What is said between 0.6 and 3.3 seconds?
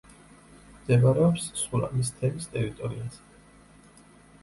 მდებარეობს სურამის თემის ტერიტორიაზე.